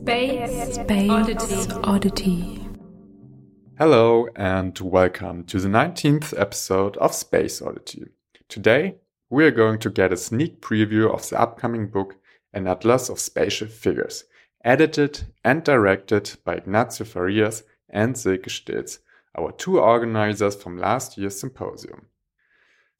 [0.00, 1.72] Space, Space Oddity.
[1.84, 2.66] Oddity.
[3.76, 8.06] Hello and welcome to the 19th episode of Space Oddity.
[8.48, 8.94] Today
[9.28, 12.16] we are going to get a sneak preview of the upcoming book
[12.54, 14.24] An Atlas of Spatial Figures,
[14.64, 19.00] edited and directed by Ignacio Farias and Silke Steets,
[19.36, 22.06] our two organizers from last year's symposium.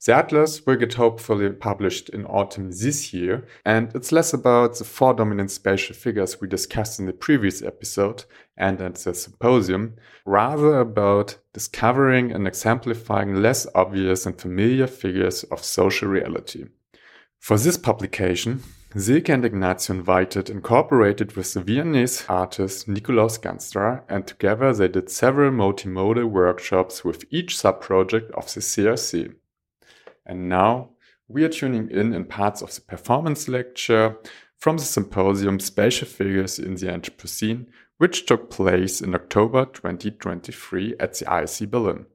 [0.07, 4.85] The Atlas will get hopefully published in autumn this year, and it's less about the
[4.85, 8.25] four dominant spatial figures we discussed in the previous episode
[8.57, 15.63] and at the symposium, rather about discovering and exemplifying less obvious and familiar figures of
[15.63, 16.65] social reality.
[17.39, 18.63] For this publication,
[18.97, 25.11] Silke and Ignacio invited incorporated with the Viennese artist Nikolaus Gansterer, and together they did
[25.11, 29.35] several multimodal workshops with each sub-project of the CRC.
[30.31, 30.91] And now
[31.27, 34.17] we are tuning in in parts of the performance lecture
[34.59, 37.67] from the symposium Spatial Figures in the Anthropocene,
[37.99, 42.07] which took place in October 2023 at the ICI Berlin.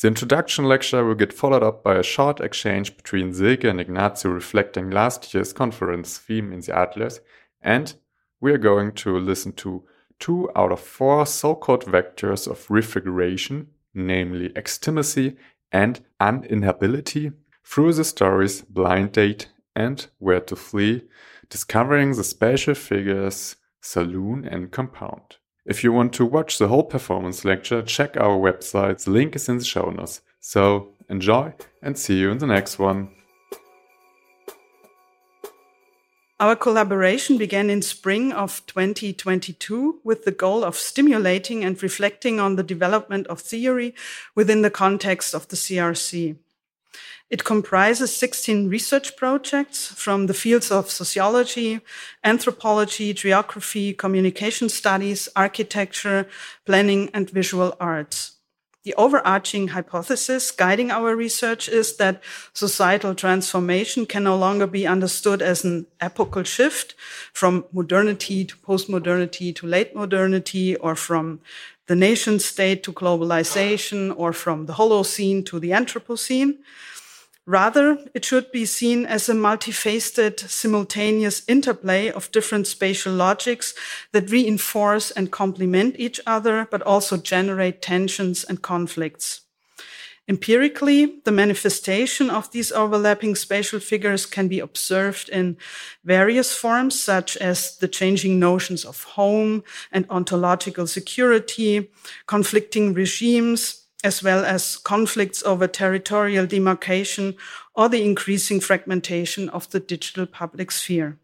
[0.00, 4.32] The introduction lecture will get followed up by a short exchange between Silke and Ignacio
[4.32, 7.20] reflecting last year's conference theme in the Atlas,
[7.60, 7.94] and
[8.40, 9.84] we are going to listen to
[10.18, 15.36] two out of four so-called vectors of refiguration, namely extimacy
[15.72, 17.32] and uninhabitability,
[17.64, 21.04] through the stories Blind Date and Where to Flee,
[21.48, 25.36] discovering the spatial figures Saloon and Compound.
[25.64, 29.04] If you want to watch the whole performance lecture, check our website.
[29.04, 30.20] The link is in the show notes.
[30.40, 33.10] So enjoy and see you in the next one.
[36.40, 42.56] Our collaboration began in spring of 2022 with the goal of stimulating and reflecting on
[42.56, 43.94] the development of theory
[44.34, 46.36] within the context of the CRC.
[47.30, 51.80] It comprises 16 research projects from the fields of sociology,
[52.22, 56.28] anthropology, geography, communication studies, architecture,
[56.66, 58.32] planning, and visual arts.
[58.84, 62.20] The overarching hypothesis guiding our research is that
[62.52, 66.96] societal transformation can no longer be understood as an epochal shift
[67.32, 71.40] from modernity to postmodernity to late modernity or from
[71.86, 76.58] the nation state to globalization or from the Holocene to the Anthropocene
[77.46, 83.74] Rather, it should be seen as a multifaceted, simultaneous interplay of different spatial logics
[84.12, 89.40] that reinforce and complement each other, but also generate tensions and conflicts.
[90.28, 95.56] Empirically, the manifestation of these overlapping spatial figures can be observed in
[96.04, 101.90] various forms, such as the changing notions of home and ontological security,
[102.28, 107.34] conflicting regimes, as well as conflicts over territorial demarcation
[107.74, 111.18] or the increasing fragmentation of the digital public sphere.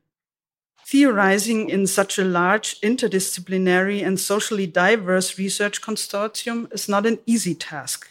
[0.86, 7.54] Theorizing in such a large, interdisciplinary, and socially diverse research consortium is not an easy
[7.54, 8.08] task.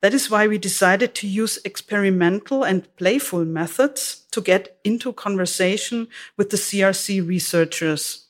[0.00, 6.06] That is why we decided to use experimental and playful methods to get into conversation
[6.36, 8.27] with the CRC researchers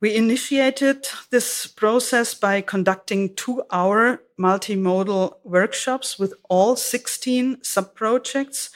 [0.00, 8.70] we initiated this process by conducting two hour multimodal workshops with all 16 sub-projects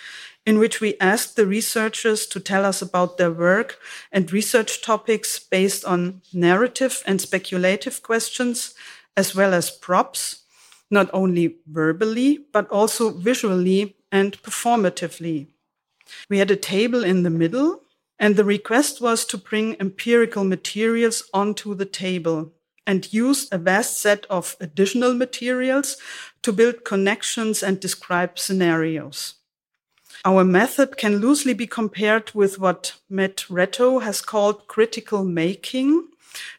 [0.46, 3.78] in which we asked the researchers to tell us about their work
[4.12, 8.74] and research topics based on narrative and speculative questions,
[9.16, 10.42] as well as props,
[10.90, 15.46] not only verbally, but also visually and performatively.
[16.28, 17.83] We had a table in the middle
[18.24, 22.50] and the request was to bring empirical materials onto the table
[22.86, 25.98] and use a vast set of additional materials
[26.40, 29.34] to build connections and describe scenarios.
[30.24, 36.08] Our method can loosely be compared with what Matt Ratto has called critical making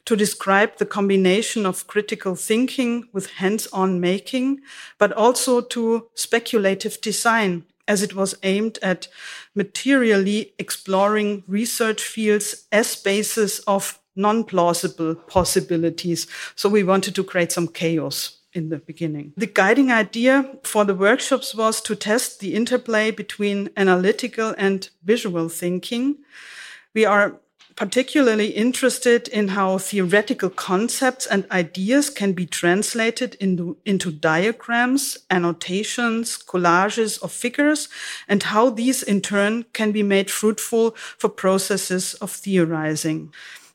[0.05, 4.61] to describe the combination of critical thinking with hands-on making,
[4.99, 9.07] but also to speculative design as it was aimed at
[9.53, 16.27] materially exploring research fields as basis of non-plausible possibilities.
[16.55, 19.33] So we wanted to create some chaos in the beginning.
[19.35, 25.49] The guiding idea for the workshops was to test the interplay between analytical and visual
[25.49, 26.17] thinking.
[26.93, 27.41] We are
[27.75, 36.37] particularly interested in how theoretical concepts and ideas can be translated into, into diagrams, annotations,
[36.37, 37.89] collages of figures,
[38.27, 43.33] and how these in turn can be made fruitful for processes of theorizing.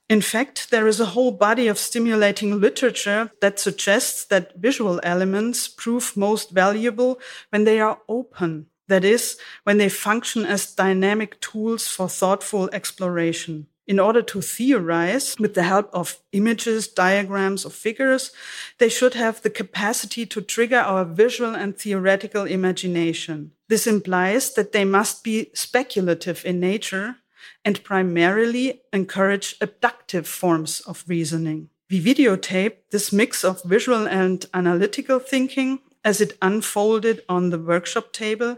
[0.08, 5.68] In fact, there is a whole body of stimulating literature that suggests that visual elements
[5.68, 7.20] prove most valuable
[7.50, 8.66] when they are open.
[8.88, 13.68] That is, when they function as dynamic tools for thoughtful exploration.
[13.90, 18.30] In order to theorize with the help of images, diagrams, or figures,
[18.78, 23.50] they should have the capacity to trigger our visual and theoretical imagination.
[23.68, 27.16] This implies that they must be speculative in nature
[27.64, 31.68] and primarily encourage abductive forms of reasoning.
[31.90, 38.12] We videotape this mix of visual and analytical thinking as it unfolded on the workshop
[38.12, 38.56] table.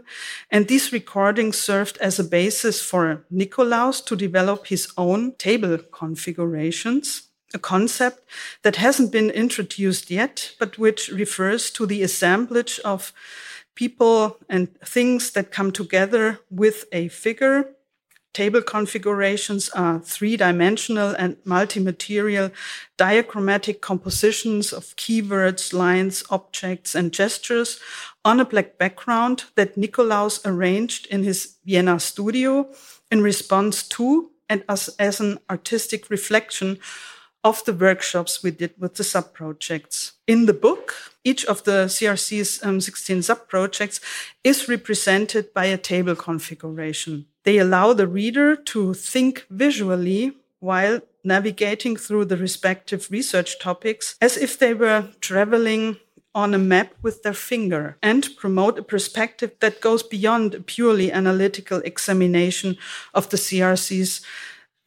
[0.49, 7.29] And these recordings served as a basis for Nikolaus to develop his own table configurations,
[7.53, 8.21] a concept
[8.63, 13.13] that hasn't been introduced yet, but which refers to the assemblage of
[13.75, 17.75] people and things that come together with a figure
[18.33, 22.49] table configurations are three-dimensional and multi-material
[22.97, 27.79] diagrammatic compositions of keywords, lines, objects, and gestures
[28.25, 32.67] on a black background that Nikolaus arranged in his Vienna studio
[33.11, 36.79] in response to and as, as an artistic reflection
[37.43, 40.13] of the workshops we did with the sub-projects.
[40.27, 40.93] In the book,
[41.23, 43.99] each of the CRC's um, 16 sub-projects
[44.43, 47.25] is represented by a table configuration.
[47.43, 54.37] They allow the reader to think visually while navigating through the respective research topics as
[54.37, 55.97] if they were traveling
[56.35, 61.11] on a map with their finger and promote a perspective that goes beyond a purely
[61.11, 62.77] analytical examination
[63.13, 64.21] of the CRC's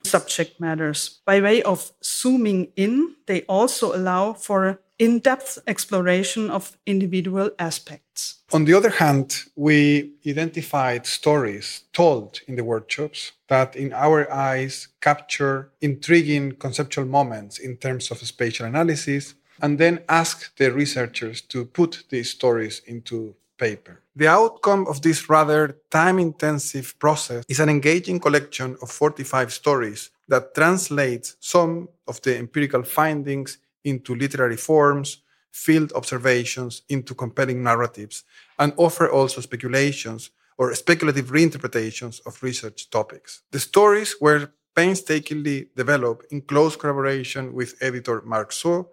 [0.03, 1.21] subject matters.
[1.25, 8.43] By way of zooming in, they also allow for in depth exploration of individual aspects.
[8.53, 14.89] On the other hand, we identified stories told in the workshops that, in our eyes,
[15.01, 21.65] capture intriguing conceptual moments in terms of spatial analysis, and then ask the researchers to
[21.65, 24.01] put these stories into paper.
[24.15, 30.11] The outcome of this rather time intensive process is an engaging collection of 45 stories
[30.29, 38.25] that translates some of the empirical findings into literary forms, field observations into compelling narratives,
[38.59, 43.43] and offer also speculations or speculative reinterpretations of research topics.
[43.53, 48.91] The stories were painstakingly developed in close collaboration with editor Mark So,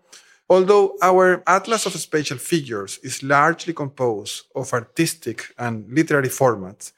[0.49, 6.91] Although our Atlas of Spatial Figures is largely composed of artistic and literary formats,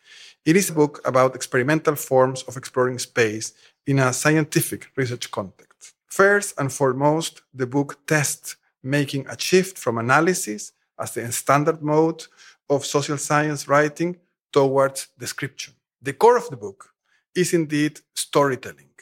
[0.44, 3.54] it is a book about experimental forms of exploring space
[3.86, 5.75] in a scientific research context.
[6.16, 12.24] First and foremost, the book tests making a shift from analysis as the standard mode
[12.70, 14.16] of social science writing
[14.54, 15.74] towards description.
[16.02, 16.94] The core of the book
[17.36, 18.94] is indeed storytelling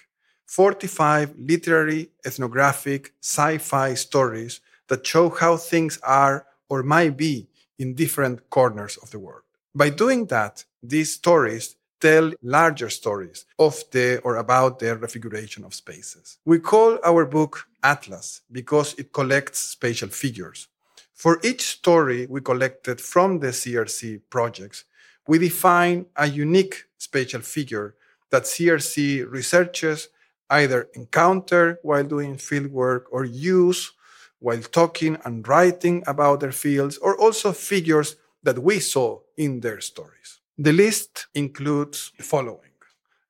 [0.48, 7.94] 45 literary, ethnographic, sci fi stories that show how things are or might be in
[7.94, 9.44] different corners of the world.
[9.76, 15.74] By doing that, these stories tell larger stories of the or about the refiguration of
[15.74, 16.38] spaces.
[16.44, 20.68] We call our book Atlas because it collects spatial figures.
[21.14, 24.84] For each story we collected from the CRC projects,
[25.30, 27.96] we define a unique spatial figure
[28.32, 30.10] that CRC researchers
[30.50, 33.94] either encounter while doing fieldwork or use
[34.40, 39.80] while talking and writing about their fields, or also figures that we saw in their
[39.80, 40.42] stories.
[40.60, 42.70] The list includes the following.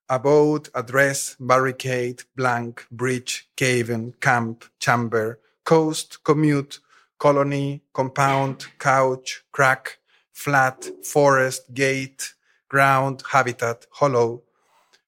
[0.10, 6.80] Abode, address, barricade, blank, bridge, caven, camp, chamber, coast, commute,
[7.18, 10.00] colony, compound, couch, crack,
[10.34, 12.34] flat, forest, gate,
[12.68, 14.42] ground, habitat, hollow,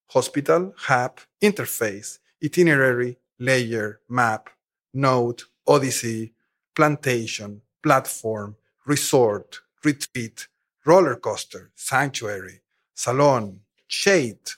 [0.07, 4.49] hospital, hub, interface, itinerary, layer, map,
[4.93, 6.31] node, odyssey,
[6.75, 10.47] plantation, platform, resort, retreat,
[10.85, 12.61] roller coaster, sanctuary,
[12.93, 14.51] salon, shade,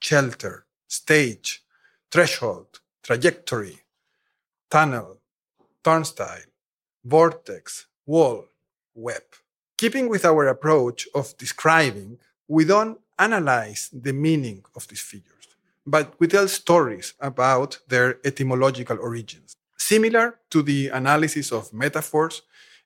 [0.00, 1.62] shelter, stage,
[2.10, 3.78] threshold, trajectory,
[4.70, 5.18] tunnel,
[5.82, 6.48] turnstile,
[7.04, 8.46] vortex, wall,
[8.94, 9.22] web.
[9.76, 15.48] Keeping with our approach of describing, we don't analyze the meaning of these figures,
[15.86, 19.54] but we tell stories about their etymological origins.
[19.76, 22.42] Similar to the analysis of metaphors,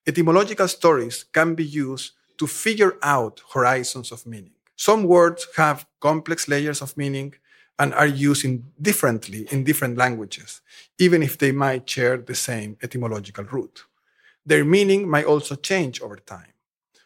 [0.06, 4.52] etymological stories can be used to figure out horizons of meaning.
[4.76, 7.34] Some words have complex layers of meaning
[7.78, 10.60] and are used in differently in different languages,
[10.98, 13.84] even if they might share the same etymological root.
[14.46, 16.52] Their meaning might also change over time.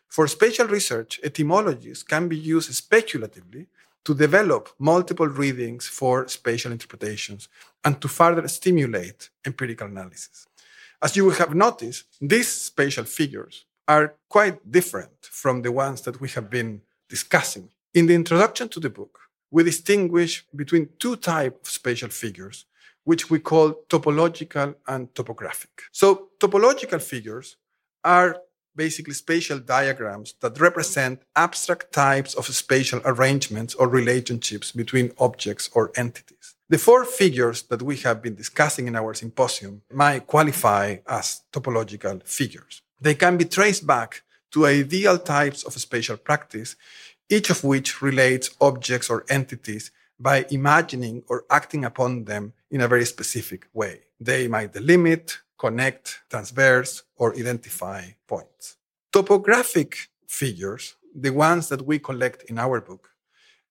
[0.08, 3.66] For spatial research, etymologies can be used speculatively
[4.04, 7.48] to develop multiple readings for spatial interpretations
[7.84, 10.46] and to further stimulate empirical analysis.
[11.00, 16.20] As you will have noticed, these spatial figures are quite different from the ones that
[16.20, 17.68] we have been discussing.
[17.94, 19.18] In the introduction to the book,
[19.50, 22.64] we distinguish between two types of spatial figures,
[23.04, 25.82] which we call topological and topographic.
[25.92, 27.56] So topological figures
[28.04, 28.38] are
[28.74, 35.92] basically spatial diagrams that represent abstract types of spatial arrangements or relationships between objects or
[35.96, 36.54] entities.
[36.70, 42.26] The four figures that we have been discussing in our symposium might qualify as topological
[42.26, 42.80] figures.
[43.02, 46.76] They can be traced back to ideal types of spatial practice,
[47.28, 49.90] each of which relates objects or entities
[50.20, 54.02] by imagining or acting upon them in a very specific way.
[54.20, 58.76] They might delimit, connect, transverse, or identify points.
[59.12, 63.10] Topographic figures, the ones that we collect in our book,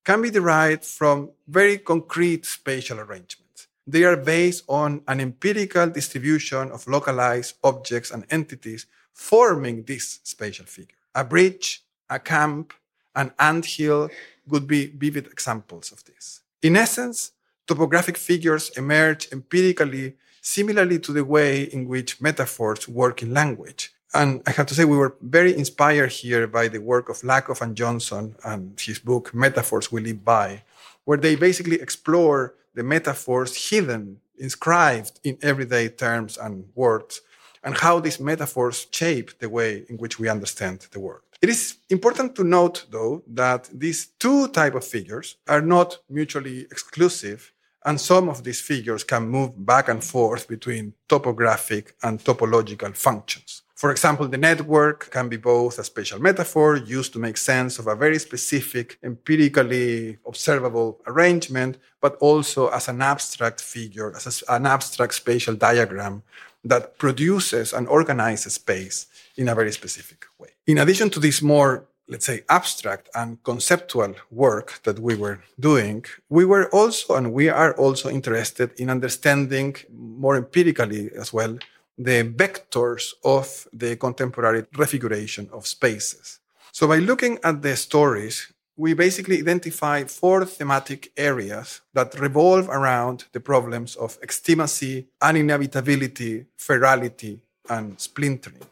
[0.03, 3.67] can be derived from very concrete spatial arrangements.
[3.88, 10.65] They are based on an empirical distribution of localized objects and entities forming this spatial
[10.65, 10.95] figure.
[11.15, 12.73] A bridge, a camp,
[13.15, 14.09] an ant hill
[14.47, 16.41] would be vivid examples of this.
[16.61, 17.31] In essence,
[17.67, 23.93] topographic figures emerge empirically similarly to the way in which metaphors work in language.
[24.13, 27.61] And I have to say, we were very inspired here by the work of Lakoff
[27.61, 30.63] and Johnson and his book, Metaphors We Live By,
[31.05, 37.21] where they basically explore the metaphors hidden, inscribed in everyday terms and words,
[37.63, 41.23] and how these metaphors shape the way in which we understand the world.
[41.41, 46.61] It is important to note, though, that these two type of figures are not mutually
[46.61, 47.51] exclusive,
[47.83, 53.63] and some of these figures can move back and forth between topographic and topological functions.
[53.81, 57.87] For example, the network can be both a spatial metaphor used to make sense of
[57.87, 65.15] a very specific, empirically observable arrangement, but also as an abstract figure, as an abstract
[65.15, 66.21] spatial diagram
[66.63, 70.49] that produces and organizes space in a very specific way.
[70.67, 76.03] In addition to this more let's say, abstract and conceptual work that we were doing,
[76.29, 81.57] we were also, and we are also interested in understanding more empirically as well,
[81.97, 86.39] the vectors of the contemporary refiguration of spaces.
[86.73, 88.51] So by looking at the stories,
[88.81, 97.43] we basically identify four thematic areas that revolve around the problems of extimacy, uninhabitability, ferality,
[97.69, 98.63] and splintering.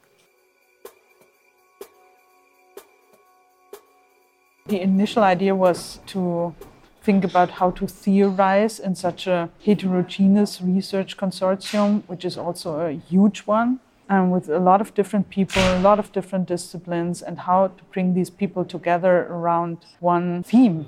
[4.65, 6.55] The initial idea was to
[7.03, 12.93] think about how to theorize in such a heterogeneous research consortium, which is also a
[12.93, 17.39] huge one, and with a lot of different people, a lot of different disciplines, and
[17.39, 20.87] how to bring these people together around one theme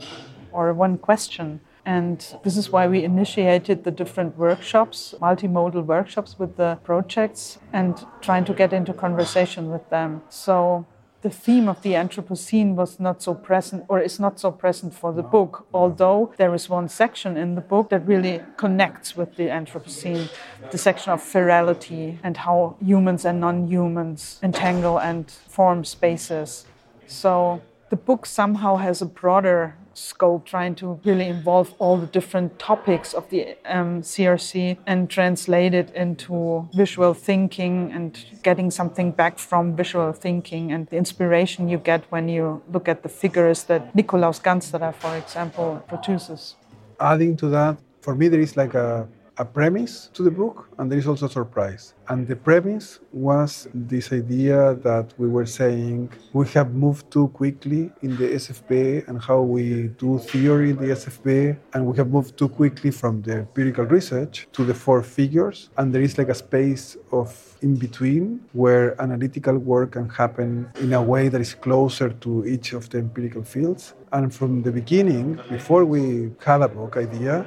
[0.51, 1.61] or one question.
[1.85, 8.05] And this is why we initiated the different workshops, multimodal workshops with the projects, and
[8.21, 10.21] trying to get into conversation with them.
[10.29, 10.85] So
[11.21, 15.13] the theme of the Anthropocene was not so present or is not so present for
[15.13, 19.47] the book, although there is one section in the book that really connects with the
[19.47, 20.29] Anthropocene,
[20.71, 26.65] the section of ferality and how humans and non humans entangle and form spaces.
[27.05, 32.59] So the book somehow has a broader scope, trying to really involve all the different
[32.59, 39.37] topics of the um, CRC and translate it into visual thinking and getting something back
[39.37, 43.95] from visual thinking and the inspiration you get when you look at the figures that
[43.95, 46.55] Nikolaus Gansterer, for example, produces.
[46.99, 49.07] Adding to that, for me, there is like a
[49.37, 51.93] a premise to the book and there is also a surprise.
[52.09, 57.91] And the premise was this idea that we were saying we have moved too quickly
[58.01, 62.37] in the SFB and how we do theory in the SFB, and we have moved
[62.37, 65.69] too quickly from the empirical research to the four figures.
[65.77, 67.29] And there is like a space of
[67.61, 72.73] in between where analytical work can happen in a way that is closer to each
[72.73, 73.93] of the empirical fields.
[74.11, 77.45] And from the beginning, before we had a book idea,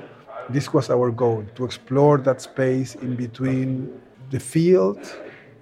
[0.50, 4.98] this was our goal to explore that space in between the field,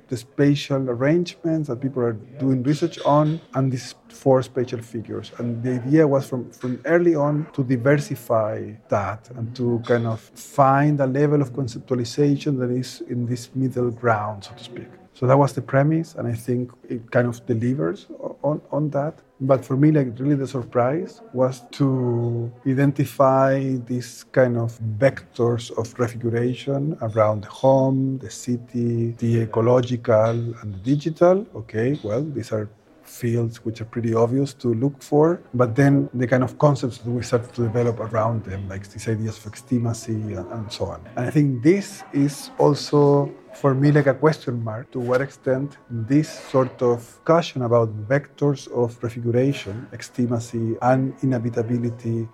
[0.09, 5.33] the spatial arrangements that people are doing research on, and these four spatial figures.
[5.39, 10.21] And the idea was from, from early on to diversify that and to kind of
[10.21, 14.89] find a level of conceptualization that is in this middle ground, so to speak.
[15.15, 18.07] So that was the premise, and I think it kind of delivers
[18.43, 19.19] on, on that.
[19.45, 23.59] But for me, like really the surprise was to identify
[23.91, 30.31] these kind of vectors of refiguration around the home, the city, the ecological
[30.61, 31.45] and the digital.
[31.57, 32.69] Okay, well, these are
[33.05, 37.11] fields which are pretty obvious to look for, but then the kind of concepts that
[37.11, 41.01] we start to develop around them, like these ideas of extimacy and, and so on.
[41.17, 45.77] And I think this is also for me like a question mark to what extent
[45.91, 52.29] this sort of discussion about vectors of refiguration, extimacy, and inhabitability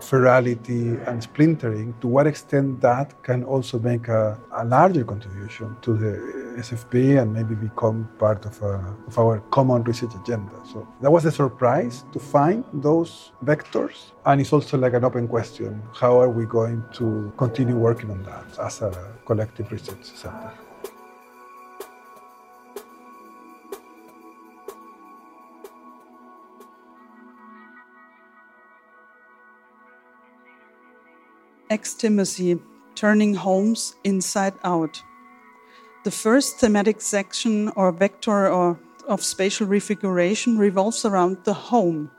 [0.00, 5.94] ferality and splintering, to what extent that can also make a, a larger contribution to
[5.94, 10.52] the SFB and maybe become part of, a, of our common research agenda.
[10.72, 14.12] So that was a surprise to find those vectors.
[14.26, 18.22] And it's also like an open question how are we going to continue working on
[18.24, 20.52] that as a collective research center?
[31.74, 32.60] Extimacy,
[32.94, 35.02] turning homes inside out.
[36.04, 38.78] The first thematic section or vector or
[39.08, 42.12] of spatial refiguration revolves around the home.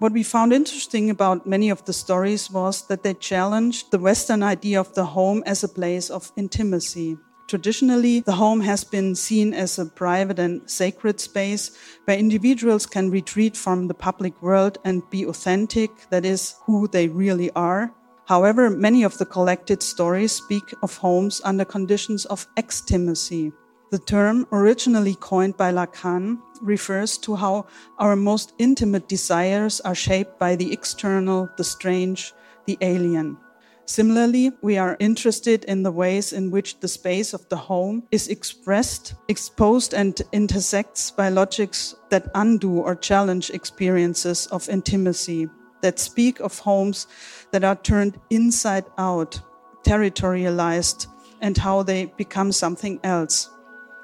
[0.00, 4.42] What we found interesting about many of the stories was that they challenged the Western
[4.42, 7.16] idea of the home as a place of intimacy.
[7.48, 11.70] Traditionally, the home has been seen as a private and sacred space
[12.04, 17.08] where individuals can retreat from the public world and be authentic, that is, who they
[17.08, 17.94] really are,
[18.28, 23.52] However, many of the collected stories speak of homes under conditions of extimacy.
[23.90, 27.68] The term, originally coined by Lacan, refers to how
[27.98, 32.34] our most intimate desires are shaped by the external, the strange,
[32.66, 33.38] the alien.
[33.86, 38.28] Similarly, we are interested in the ways in which the space of the home is
[38.28, 45.48] expressed, exposed, and intersects by logics that undo or challenge experiences of intimacy,
[45.82, 47.06] that speak of homes
[47.52, 49.40] that are turned inside out,
[49.82, 51.06] territorialized,
[51.40, 53.50] and how they become something else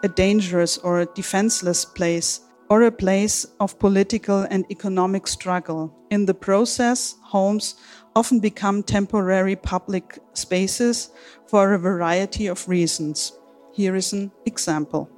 [0.05, 5.95] a dangerous or a defenseless place, or a place of political and economic struggle.
[6.11, 7.77] In the process, homes
[8.15, 11.11] often become temporary public spaces
[11.47, 13.33] for a variety of reasons.
[13.73, 15.09] Here is an example.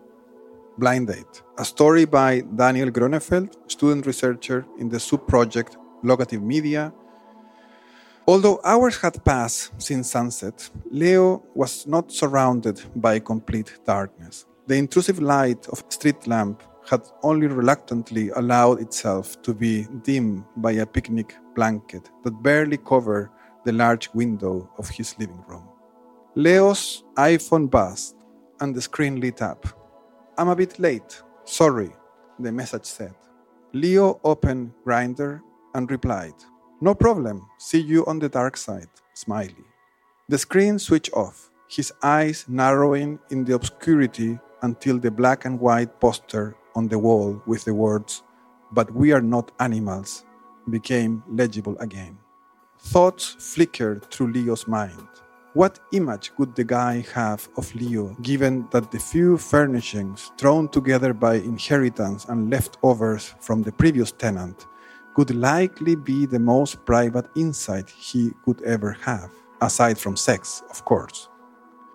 [0.78, 6.92] Blind Date, a story by Daniel Grönefeld, student researcher in the sub project Locative Media.
[8.28, 14.46] Although hours had passed since sunset, Leo was not surrounded by complete darkness.
[14.66, 20.44] The intrusive light of a street lamp had only reluctantly allowed itself to be dimmed
[20.56, 23.30] by a picnic blanket that barely covered
[23.64, 25.68] the large window of his living room.
[26.36, 28.14] Leo's iPhone buzzed
[28.60, 29.66] and the screen lit up.
[30.38, 31.22] I'm a bit late.
[31.44, 31.90] Sorry,
[32.38, 33.14] the message said.
[33.72, 35.40] Leo opened Grindr
[35.76, 36.34] and replied,
[36.80, 39.64] No problem, see you on the dark side, smiley.
[40.28, 46.00] The screen switched off, his eyes narrowing in the obscurity until the black and white
[46.00, 48.22] poster on the wall with the words,
[48.72, 50.24] But we are not animals,
[50.70, 52.18] became legible again.
[52.78, 55.08] Thoughts flickered through Leo's mind.
[55.54, 61.14] What image would the guy have of Leo given that the few furnishings thrown together
[61.14, 64.66] by inheritance and leftovers from the previous tenant
[65.16, 69.30] could likely be the most private insight he could ever have,
[69.62, 71.30] aside from sex, of course.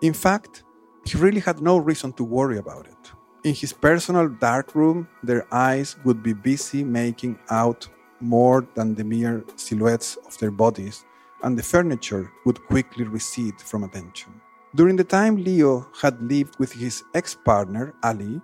[0.02, 0.64] In fact,
[1.06, 3.12] he really had no reason to worry about it.
[3.44, 7.88] In his personal dark room, their eyes would be busy making out
[8.20, 11.06] more than the mere silhouettes of their bodies,
[11.44, 14.34] and the furniture would quickly recede from attention.
[14.74, 18.42] During the time Leo had lived with his ex partner, Ali,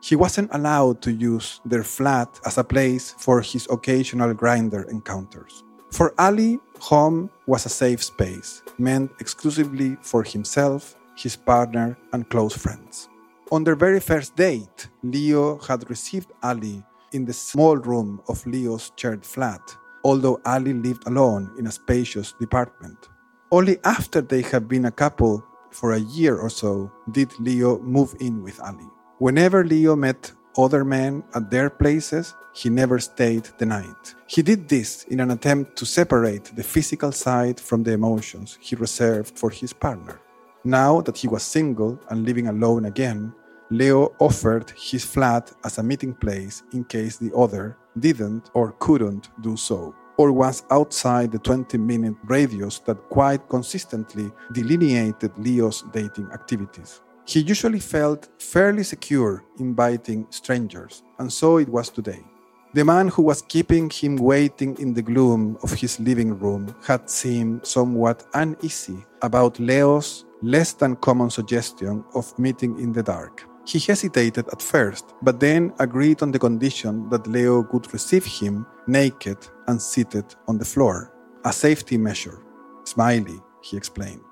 [0.00, 5.64] he wasn't allowed to use their flat as a place for his occasional Grindr encounters.
[5.90, 12.56] For Ali, home was a safe space, meant exclusively for himself, his partner, and close
[12.56, 13.08] friends.
[13.50, 18.92] On their very first date, Leo had received Ali in the small room of Leo's
[18.96, 23.08] shared flat, although Ali lived alone in a spacious department.
[23.50, 28.14] Only after they had been a couple for a year or so did Leo move
[28.20, 28.88] in with Ali.
[29.18, 34.14] Whenever Leo met other men at their places, he never stayed the night.
[34.28, 38.76] He did this in an attempt to separate the physical side from the emotions he
[38.76, 40.20] reserved for his partner.
[40.62, 43.34] Now that he was single and living alone again,
[43.70, 49.30] Leo offered his flat as a meeting place in case the other didn't or couldn't
[49.40, 56.30] do so, or was outside the 20 minute radius that quite consistently delineated Leo's dating
[56.32, 57.00] activities.
[57.28, 62.24] He usually felt fairly secure inviting strangers, and so it was today.
[62.72, 67.10] The man who was keeping him waiting in the gloom of his living room had
[67.10, 73.44] seemed somewhat uneasy about Leo's less than common suggestion of meeting in the dark.
[73.66, 78.64] He hesitated at first, but then agreed on the condition that Leo could receive him
[78.86, 79.36] naked
[79.66, 81.12] and seated on the floor,
[81.44, 82.40] a safety measure.
[82.84, 84.22] Smiley, he explained.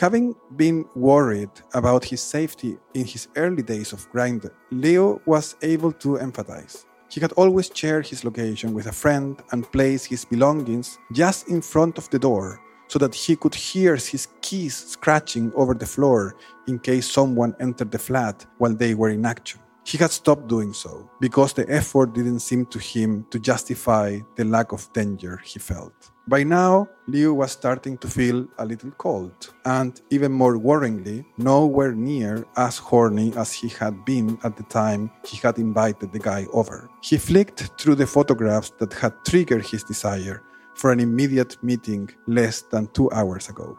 [0.00, 5.92] Having been worried about his safety in his early days of Grindr, Leo was able
[5.92, 6.86] to empathize.
[7.10, 11.60] He had always shared his location with a friend and placed his belongings just in
[11.60, 16.36] front of the door so that he could hear his keys scratching over the floor
[16.66, 19.60] in case someone entered the flat while they were in action.
[19.84, 24.44] He had stopped doing so because the effort didn't seem to him to justify the
[24.44, 26.11] lack of danger he felt.
[26.28, 31.92] By now, Leo was starting to feel a little cold, and even more worryingly, nowhere
[31.92, 36.46] near as horny as he had been at the time he had invited the guy
[36.52, 36.88] over.
[37.02, 40.42] He flicked through the photographs that had triggered his desire
[40.76, 43.76] for an immediate meeting less than two hours ago.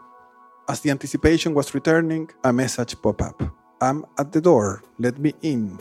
[0.68, 3.42] As the anticipation was returning, a message popped up.
[3.80, 5.78] I'm at the door, let me in.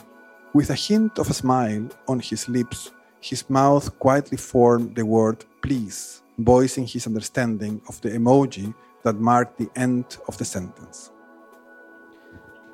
[0.54, 5.44] With a hint of a smile on his lips, his mouth quietly formed the word
[5.62, 11.12] please voicing his understanding of the emoji that marked the end of the sentence.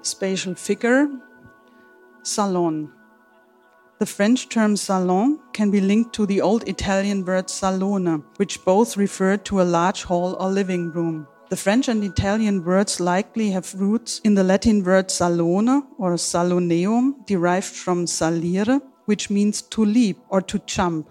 [0.02, 1.08] Spatial figure
[2.24, 2.92] salon.
[4.00, 8.96] The French term salon can be linked to the old Italian word salone, which both
[8.96, 11.28] refer to a large hall or living room.
[11.50, 17.26] The French and Italian words likely have roots in the Latin word salone or saloneum,
[17.26, 21.10] derived from salire, which means to leap or to jump.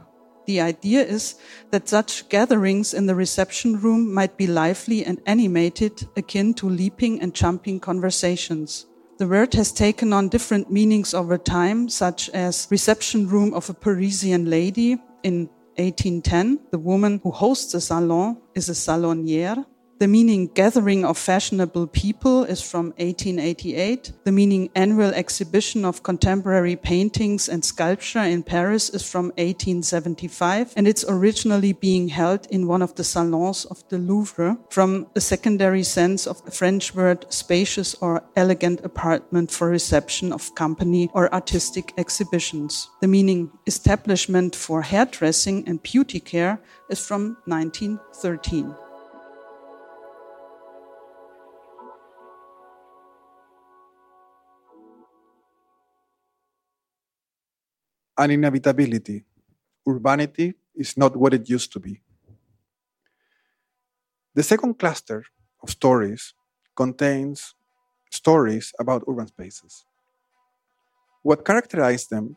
[0.48, 1.34] The idea is
[1.72, 7.20] that such gatherings in the reception room might be lively and animated, akin to leaping
[7.20, 8.86] and jumping conversations.
[9.18, 13.74] The word has taken on different meanings over time, such as reception room of a
[13.74, 16.60] Parisian lady in 1810.
[16.70, 19.66] The woman who hosts a salon is a salonière.
[19.98, 24.12] The meaning gathering of fashionable people is from 1888.
[24.22, 30.74] The meaning annual exhibition of contemporary paintings and sculpture in Paris is from 1875.
[30.76, 35.20] And it's originally being held in one of the salons of the Louvre from a
[35.20, 41.34] secondary sense of the French word spacious or elegant apartment for reception of company or
[41.34, 42.88] artistic exhibitions.
[43.00, 48.76] The meaning establishment for hairdressing and beauty care is from 1913.
[58.18, 59.24] Uninhabitability.
[59.88, 62.00] Urbanity is not what it used to be.
[64.34, 65.24] The second cluster
[65.62, 66.34] of stories
[66.76, 67.54] contains
[68.10, 69.84] stories about urban spaces.
[71.22, 72.36] What characterizes them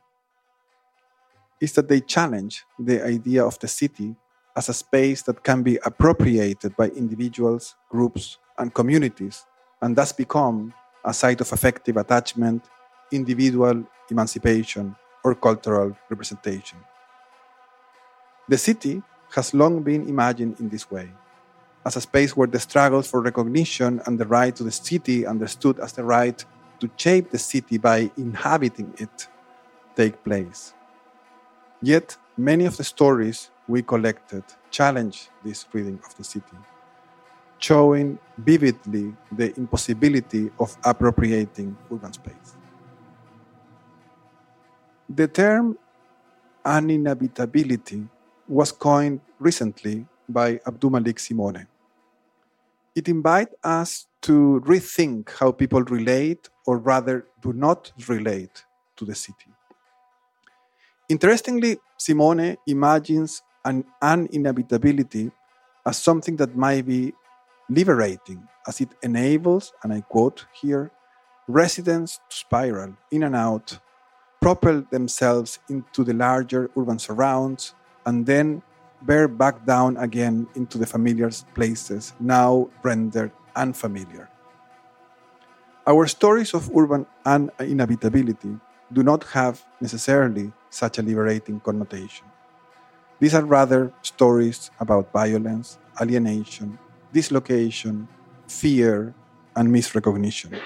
[1.61, 4.15] is that they challenge the idea of the city
[4.55, 9.45] as a space that can be appropriated by individuals, groups, and communities,
[9.81, 10.73] and thus become
[11.05, 12.65] a site of affective attachment,
[13.11, 16.79] individual emancipation, or cultural representation.
[18.49, 19.01] The city
[19.35, 21.09] has long been imagined in this way,
[21.85, 25.79] as a space where the struggles for recognition and the right to the city, understood
[25.79, 26.43] as the right
[26.79, 29.27] to shape the city by inhabiting it,
[29.95, 30.73] take place.
[31.81, 36.57] Yet, many of the stories we collected challenge this reading of the city,
[37.57, 42.57] showing vividly the impossibility of appropriating urban space.
[45.13, 45.77] The term
[46.63, 48.07] uninhabitability
[48.47, 51.67] was coined recently by AbdouMaliq Simone.
[52.95, 58.63] It invites us to rethink how people relate, or rather, do not relate
[58.95, 59.51] to the city.
[61.09, 65.29] Interestingly, Simone imagines an uninhabitability
[65.85, 67.13] as something that might be
[67.69, 70.89] liberating, as it enables, and I quote here,
[71.49, 73.77] residents to spiral in and out
[74.41, 77.75] propel themselves into the larger urban surrounds,
[78.05, 78.61] and then
[79.03, 84.29] bear back down again into the familiar places now rendered unfamiliar.
[85.87, 88.59] Our stories of urban uninhabitability
[88.91, 92.25] do not have necessarily such a liberating connotation.
[93.19, 96.79] These are rather stories about violence, alienation,
[97.13, 98.07] dislocation,
[98.47, 99.13] fear,
[99.55, 100.59] and misrecognition.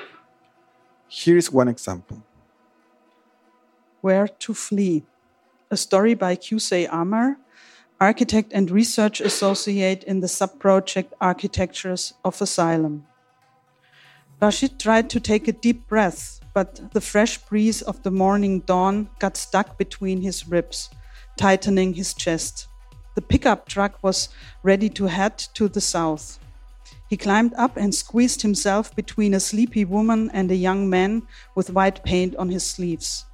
[1.08, 2.24] Here is one example.
[4.06, 5.02] Where to Flee,
[5.72, 7.38] a story by Qusay Amar,
[8.00, 13.08] architect and research associate in the subproject Architectures of Asylum.
[14.40, 19.10] Rashid tried to take a deep breath, but the fresh breeze of the morning dawn
[19.18, 20.92] got stuck between his ribs,
[21.36, 22.68] tightening his chest.
[23.16, 24.30] The pickup truck was
[24.62, 26.38] ready to head to the south.
[27.10, 31.24] He climbed up and squeezed himself between a sleepy woman and a young man
[31.56, 33.26] with white paint on his sleeves.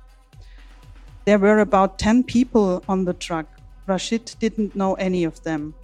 [1.25, 3.45] There were about 10 people on the truck.
[3.85, 5.75] Rashid didn't know any of them.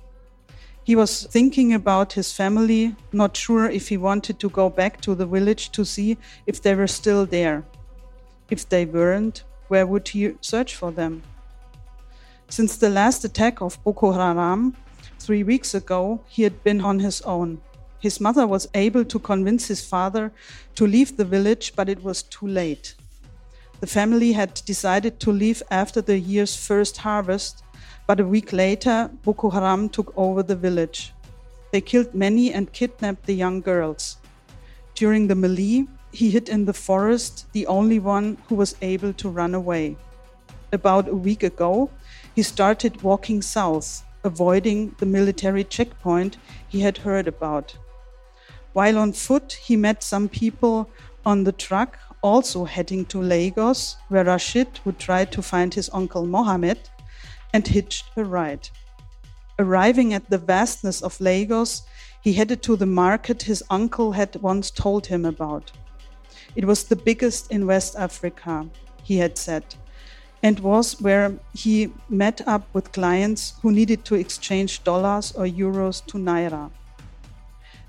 [0.83, 5.13] He was thinking about his family, not sure if he wanted to go back to
[5.13, 7.65] the village to see if they were still there.
[8.49, 11.23] If they weren't, where would he search for them?
[12.49, 14.75] Since the last attack of Boko Haram
[15.19, 17.61] three weeks ago, he had been on his own.
[17.99, 20.31] His mother was able to convince his father
[20.75, 22.95] to leave the village, but it was too late.
[23.79, 27.63] The family had decided to leave after the year's first harvest,
[28.07, 31.13] but a week later, Boko Haram took over the village.
[31.71, 34.17] They killed many and kidnapped the young girls.
[34.95, 39.29] During the melee, he hid in the forest, the only one who was able to
[39.29, 39.95] run away.
[40.71, 41.91] About a week ago,
[42.33, 46.37] he started walking south, avoiding the military checkpoint
[46.67, 47.77] he had heard about.
[48.73, 50.89] While on foot, he met some people
[51.25, 56.25] on the truck also heading to Lagos, where Rashid would try to find his uncle
[56.25, 56.89] Mohammed
[57.53, 58.69] and hitched a ride.
[59.59, 61.83] Arriving at the vastness of Lagos,
[62.21, 65.71] he headed to the market his uncle had once told him about.
[66.55, 68.67] It was the biggest in West Africa,
[69.03, 69.63] he had said,
[70.43, 76.05] and was where he met up with clients who needed to exchange dollars or euros
[76.07, 76.69] to naira.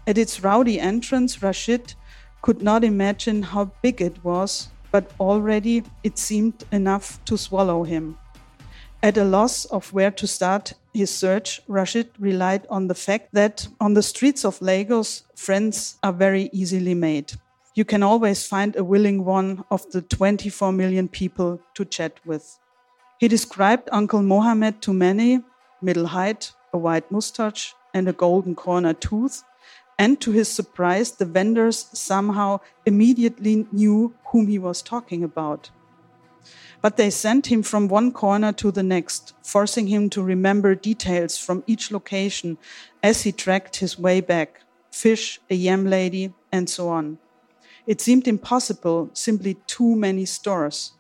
[0.07, 1.95] At its rowdy entrance, Rashid
[2.43, 8.17] could not imagine how big it was, but already it seemed enough to swallow him.
[9.03, 13.69] At a loss of where to start his search, Rashid relied on the fact that
[13.81, 17.33] on the streets of Lagos, friends are very easily made.
[17.75, 22.59] You can always find a willing one of the 24 million people to chat with.
[23.21, 25.43] He described Uncle Mohammed to many
[25.81, 29.45] middle height, a white mustache, and a golden corner tooth.
[29.99, 35.71] And to his surprise, the vendors somehow immediately knew whom he was talking about.
[36.81, 41.37] But they sent him from one corner to the next, forcing him to remember details
[41.37, 42.57] from each location
[43.03, 47.19] as he tracked his way back fish, a yam lady, and so on.
[47.87, 50.93] It seemed impossible, simply too many stores.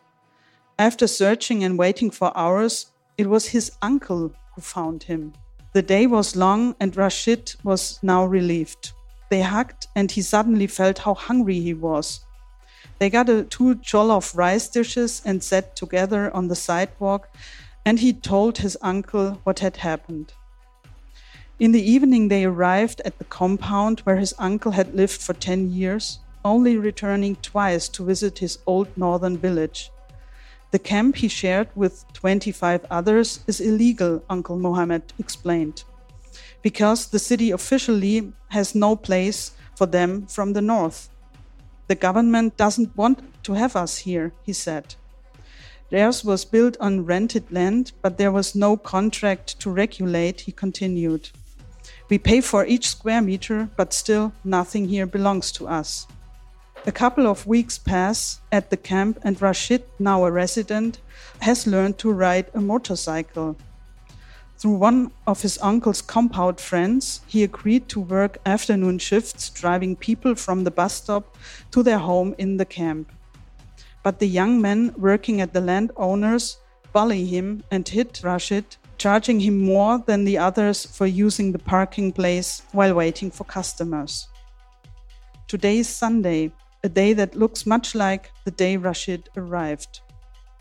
[0.79, 5.35] After searching and waiting for hours, it was his uncle who found him.
[5.79, 8.91] The day was long, and Rashid was now relieved.
[9.31, 12.27] They hugged, and he suddenly felt how hungry he was.
[12.99, 17.29] They got a two jollof rice dishes and sat together on the sidewalk,
[17.87, 20.33] and he told his uncle what had happened.
[21.61, 25.71] In the evening, they arrived at the compound where his uncle had lived for 10
[25.71, 29.93] years, only returning twice to visit his old northern village.
[30.71, 35.85] The camp he shared with 25 others is illegal, Uncle Mohammed explained,
[36.63, 41.09] because the city officially has no place for them from the north.
[41.87, 44.95] The government doesn't want to have us here, he said.
[45.91, 51.31] Theirs was built on rented land, but there was no contract to regulate, he continued.
[52.11, 56.07] We pay for each square meter, but still nothing here belongs to us.
[56.87, 61.01] A couple of weeks pass at the camp, and Rashid, now a resident,
[61.41, 63.57] has learned to ride a motorcycle.
[64.57, 70.35] Through one of his uncle's compound friends, he agreed to work afternoon shifts driving people
[70.35, 71.37] from the bus stop
[71.73, 73.12] to their home in the camp.
[74.03, 76.59] But the young men working at the landowners
[76.93, 82.12] bully him and hit Rashid, charging him more than the others for using the parking
[82.12, 84.29] place while waiting for customers.
[85.47, 86.53] Today is Sunday,
[86.85, 90.01] a day that looks much like the day Rashid arrived.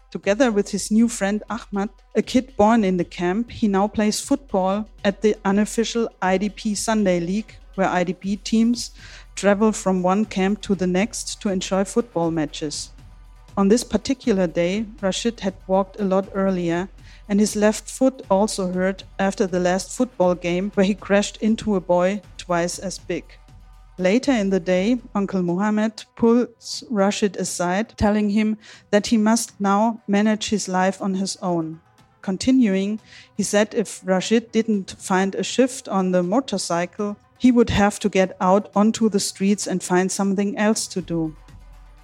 [0.10, 4.20] Together with his new friend Ahmad, a kid born in the camp, he now plays
[4.20, 8.92] football at the unofficial IDP Sunday League, where IDP teams
[9.36, 12.92] travel from one camp to the next to enjoy football matches.
[13.58, 16.90] On this particular day, Rashid had walked a lot earlier,
[17.28, 21.76] and his left foot also hurt after the last football game where he crashed into
[21.76, 23.26] a boy twice as big.
[24.00, 28.58] Later in the day, Uncle Muhammad pulls Rashid aside, telling him
[28.92, 31.82] that he must now manage his life on his own.
[32.22, 33.00] Continuing,
[33.36, 38.10] he said if Rashid didn't find a shift on the motorcycle, he would have to
[38.10, 41.36] get out onto the streets and find something else to do.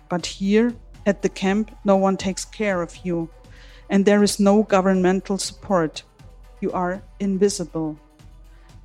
[0.09, 0.73] But here,
[1.05, 3.29] at the camp, no one takes care of you,
[3.89, 6.03] and there is no governmental support.
[6.59, 7.99] You are invisible.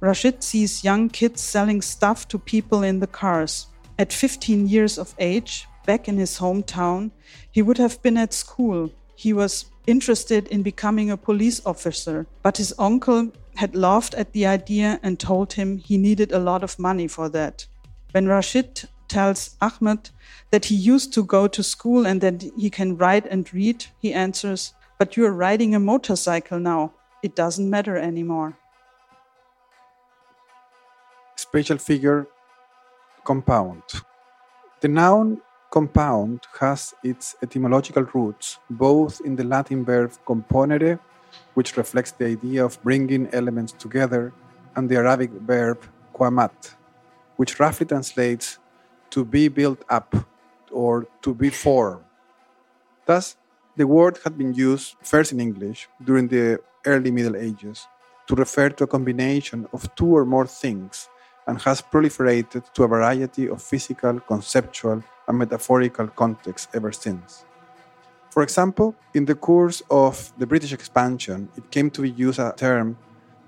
[0.01, 3.67] Rashid sees young kids selling stuff to people in the cars.
[3.99, 7.11] At 15 years of age, back in his hometown,
[7.51, 8.93] he would have been at school.
[9.17, 14.47] He was interested in becoming a police officer, but his uncle had laughed at the
[14.47, 17.67] idea and told him he needed a lot of money for that.
[18.13, 20.11] When Rashid tells Ahmed
[20.53, 24.13] that he used to go to school and that he can write and read, he
[24.13, 26.93] answers, But you're riding a motorcycle now.
[27.25, 28.57] It doesn't matter anymore
[31.49, 32.27] spatial figure
[33.25, 33.83] compound.
[34.81, 40.99] The noun compound has its etymological roots both in the Latin verb componere,
[41.55, 44.33] which reflects the idea of bringing elements together,
[44.77, 45.79] and the Arabic verb
[46.15, 46.75] qamat,
[47.37, 48.59] which roughly translates
[49.11, 50.15] to be built up
[50.71, 52.05] or to be formed.
[53.07, 53.37] Thus,
[53.77, 57.89] the word had been used first in English during the early Middle Ages
[58.27, 61.09] to refer to a combination of two or more things
[61.49, 67.45] and has proliferated to a variety of physical, conceptual, and metaphorical contexts ever since.
[68.31, 72.53] For example, in the course of the British expansion, it came to be used as
[72.53, 72.99] a term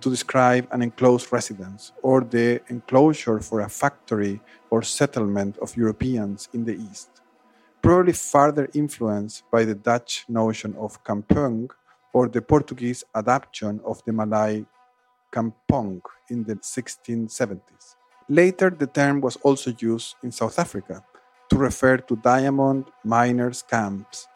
[0.00, 6.48] to describe an enclosed residence or the enclosure for a factory or settlement of Europeans
[6.54, 7.20] in the East,
[7.82, 11.68] probably further influenced by the Dutch notion of kampung
[12.14, 14.64] or the Portuguese adaptation of the Malay
[15.30, 17.96] kampong in the 1670s.
[18.28, 21.04] Later, the term was also used in South Africa
[21.50, 24.28] to refer to diamond miners' camps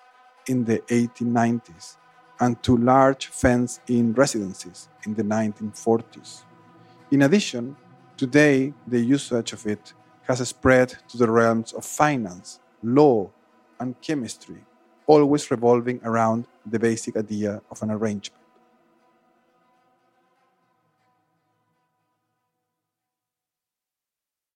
[0.48, 1.96] in the 1890s
[2.40, 6.42] and to large fence in residences in the 1940s.
[7.10, 7.76] In addition,
[8.16, 9.92] today the usage of it
[10.26, 13.30] has spread to the realms of finance, law,
[13.78, 14.64] and chemistry,
[15.06, 18.43] always revolving around the basic idea of an arrangement.